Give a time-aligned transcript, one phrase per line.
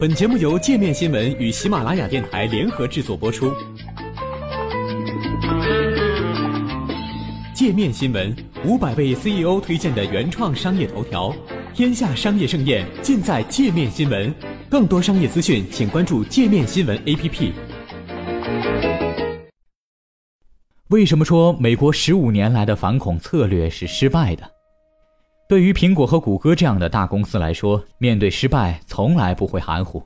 [0.00, 3.52] 本节目由界面新闻与喜马拉雅电台联合制作播出。
[7.52, 8.32] 界面新闻
[8.64, 11.34] 五百位 CEO 推荐的原创商业头条，
[11.74, 14.32] 天下商业盛宴尽在界面新闻。
[14.70, 17.50] 更多商业资讯，请关注界面新闻 APP。
[20.90, 24.57] 为什么说美国十五年来的反恐策略是失败的？
[25.48, 30.02] 对于苹果和谷歌这样的大公司来说，面对失败从来不会含糊。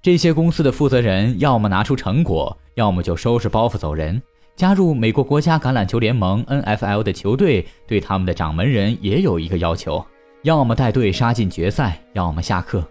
[0.00, 4.22] 这些公司的负责人要么拿出成果，要么就收拾包袱走人。
[4.54, 10.06] 加入美国国家橄榄球联盟 （NFL） 的球队对他们的掌门人也有一个要求：
[10.42, 12.86] 要么带队杀进决赛，要么下课。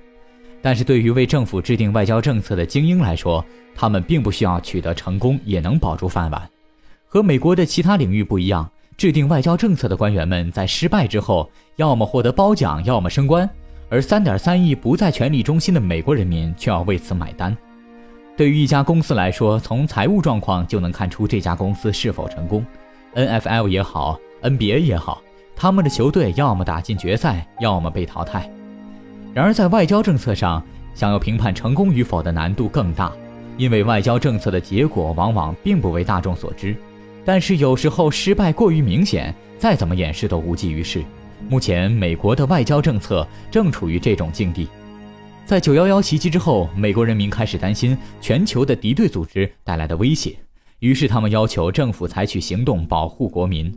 [0.62, 6.50] 但是对于为政府制定外交政策的精英来说，他们并不需要取得成功也能保住饭碗。
[7.08, 8.70] 和美国的其他领域不一样。
[8.98, 13.49] 制定外交政策的官员们在失败之后，要么获得褒奖，要么升官，
[13.90, 17.55] 而三点三亿不在权力中心的美国人民却要为此买单。
[18.38, 22.66] 对于一家公司来说，从财务状况就能看出这家公司是否成功。
[23.16, 25.22] NFL 也好，NBA 也好，
[25.56, 28.50] 他们的球队要么打进决赛，要么被淘汰。
[29.34, 33.12] 然而，在外交政策上，想要评判成功与否的难度更大，
[33.58, 36.75] 因为外交政策的结果往往并不为大众所知。
[37.26, 41.04] 但是有时候失败过于明显，再怎么掩饰都无济于事。
[41.50, 44.68] 目前美国的外交政策正处于这种境地。
[45.46, 50.36] 在九幺幺袭击之后，美国人民开始担心全球的敌对组织带来的威胁，
[50.80, 53.73] 于是他们要求政府采取行动保护国民。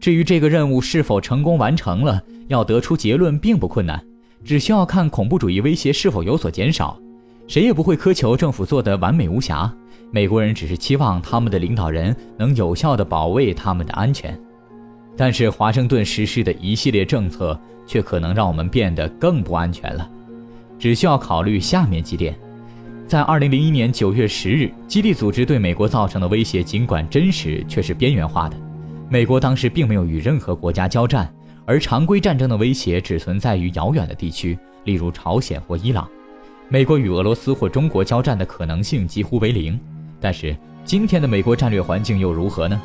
[0.00, 4.04] 至于这个任务是否成功完成了，要得出结论并不困难，
[4.44, 7.00] 只需要看恐怖主义威胁是否有所减少。
[7.46, 9.72] 谁也不会苛求政府做得完美无瑕。
[10.12, 14.38] 美国人只是期望他们的领导人能有效地保卫他们的安全，
[15.16, 20.08] 但是华盛顿实施的一系列政策却可能让我们变得更不安全了。
[20.78, 22.38] 只需要考虑下面几点：
[23.06, 28.56] 在2001年9月10日，基地组织对美国造成的威胁尽管真实，却是边缘化的。
[29.10, 31.32] 美国当时并没有与任何国家交战，
[31.64, 36.08] 而常规战争的威胁只存在于遥远的地区，例如朝鲜或伊朗。
[36.68, 39.78] 美国与俄罗斯或中国交战的可能性几乎为零。
[40.20, 42.80] 但是今天的美国战略环境又如何呢？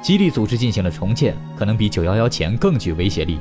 [0.00, 3.38] 基地组织进行了重建，可能比911前更具威胁力。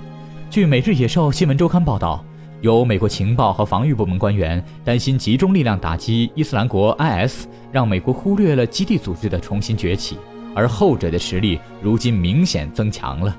[0.49, 2.25] 据《每日野兽新闻周刊》报道，
[2.61, 10.17] 有美国情报和防御部门官员担心集中力量打击伊斯兰国 （IS） 让美国忽略了基地组织的重新崛起，
[10.55, 13.37] 而后者的实力如今明显增强了。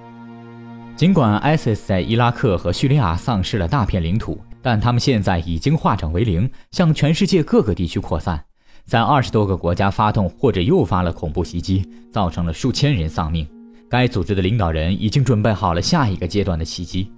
[0.95, 8.45] 尽管 ISIS 在伊拉克和叙利亚丧失了大片领土，但他们现在已经化整为零，向全世界各个地区扩散。
[8.89, 13.47] 在二十多个国家发动或者诱发了恐怖袭击，造成了数千人丧命。
[13.87, 17.13] 该组织的领导人已经准备好了下一个阶段的袭击。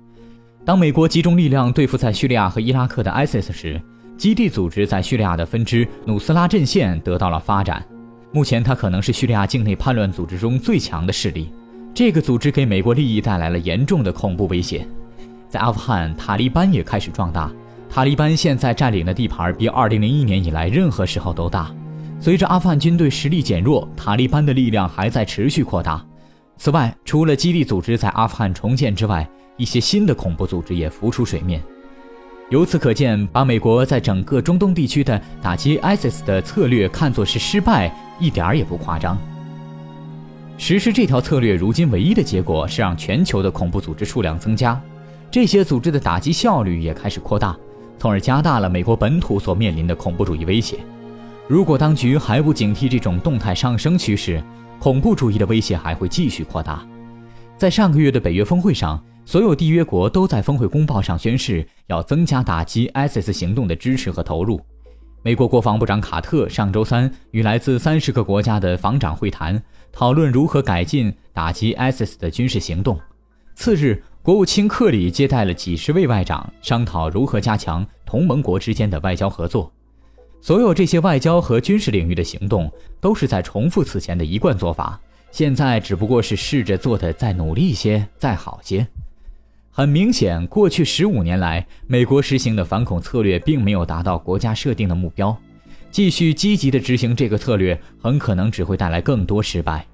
[0.64, 3.80] 当美国集中力量对付在叙利亚和伊拉克的 ISIS 时，
[4.18, 7.86] 基地组织在叙利亚的分支努斯拉阵线得到了发展。
[8.32, 11.52] 目前，它可能是叙利亚境内叛乱组织中最强的势力。
[11.94, 14.84] 这个组织给美国利益带来了严重的恐怖威胁。
[15.48, 17.48] 在阿富汗，塔利班也开始壮大。
[17.92, 21.74] 塔利班现在占领的地盘比2001年以来任何时候都大。
[22.20, 26.00] 随着阿富汗军队实力减弱，塔利班的力量还在持续扩大。
[26.56, 31.60] 此外，除了基地组织在阿富汗重建之外，一些新的恐怖组织也浮出水面。
[32.50, 39.18] 由此可见，把美国在整个中东地区的打击 ISIS 的策略看作是失败，一点儿也不夸张。
[40.58, 44.80] 实施这条策略，如今唯一的结果是让全球的恐怖组织数量增加，
[45.28, 47.56] 这些组织的打击效率也开始扩大。
[48.00, 50.78] 从而加大了美国本土所面临的恐怖主义威胁。
[51.46, 54.42] 如果当局还不警惕这种动态上升趋势，
[54.78, 56.82] 恐怖主义的威胁还会继续扩大。
[57.58, 64.58] 在上个月的北约峰会上，所有缔约国都在峰会公报上宣誓要增加打击 ISIS 行动的支持和投入。
[65.22, 69.62] 美国国防部长卡特上周三与来自三十个国家的防长会谈，
[69.92, 72.98] 讨论如何改进打击 ISIS 的军事行动。
[73.54, 74.02] 次日。
[74.22, 79.72] 国务卿克里接待了几十位外长，商讨如何加强同盟国之间的外交合作。
[80.42, 85.00] 所有这些外交和军事领域的行动，都是在重复此前的一贯做法，
[85.30, 88.86] 现在只不过是试着做的再努力一些、再好些。
[89.70, 95.34] 很明显，过去十五年来，美国实行的反恐策略并没有达到国家设定的目标。
[95.90, 99.86] 继续积极地执行这个策略，很可能只会带来更多失败。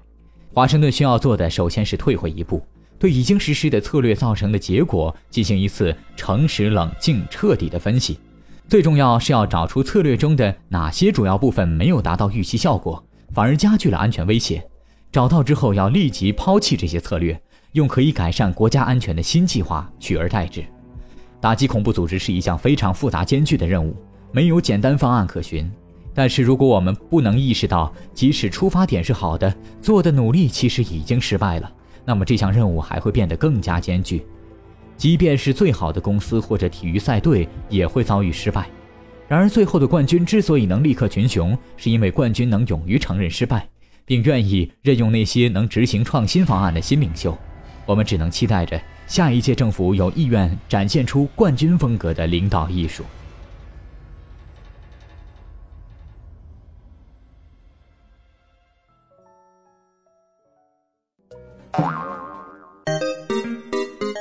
[0.53, 2.61] 华盛顿需要做的，首先是退回一步。
[2.99, 8.19] 对已经实施的策略造成的结果进行一次诚实、冷静、彻底的分析。
[8.67, 13.01] 最重要是要找出策略中的哪些主要部分没有达到预期效果，
[13.33, 14.61] 反而加剧了安全威胁。
[15.11, 17.39] 找到之后，要立即抛弃这些策略，
[17.71, 20.65] 用可以改善国家安全的新计划取而代之。
[21.39, 23.95] 打击恐怖组织是一项非常复杂艰巨的任务，
[24.31, 25.69] 没有简单方案可循。
[26.13, 31.71] 但是，如果我们不能意识到，即使出发点是好的，做的努力其实已经失败了，
[32.07, 34.25] 那么这项任务还会变得更加艰巨。
[34.95, 38.65] 即便是最好的公司或者体育赛队，也会遭遇失败。
[39.27, 43.67] 然而，最后的冠军之所以能立刻群雄，是因为冠军能勇于承认失败，
[44.05, 47.37] 并愿意任用那些能执行创新方案的新领袖。
[47.85, 53.03] 我们只能期待着下一届政府有意愿展现出冠军风格的领导艺术。